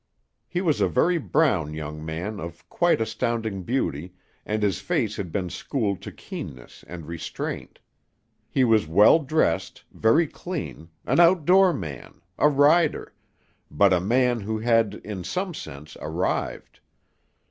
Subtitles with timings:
[0.47, 4.15] He was a very brown young man of quite astounding beauty
[4.47, 7.77] and his face had been schooled to keenness and restraint.
[8.49, 13.13] He was well dressed, very clean, an outdoor man, a rider,
[13.69, 16.79] but a man who had, in some sense, arrived.